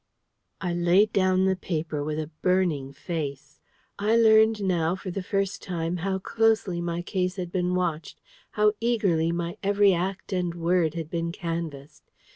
[0.59, 3.59] I laid down the paper with a burning face.
[3.99, 8.19] I learned now, for the first time, how closely my case had been watched,
[8.57, 12.09] how eagerly my every act and word had been canvassed.